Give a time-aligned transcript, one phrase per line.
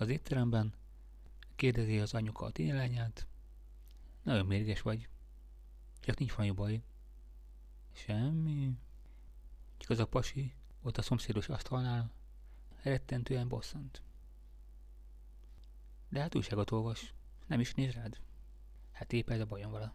[0.00, 0.74] Az étteremben
[1.56, 3.26] kérdezi az anyuka a tinilányát.
[4.22, 5.08] Nagyon mérges vagy.
[6.00, 6.82] Csak nincs valami baj.
[7.92, 8.70] Semmi.
[9.76, 12.10] Csak az a pasi ott a szomszédos asztalnál
[12.82, 14.02] rettentően bosszant.
[16.08, 17.14] De hát újságot olvas,
[17.46, 18.20] nem is néz rád.
[18.92, 19.92] Hát épp ez a bajom vala.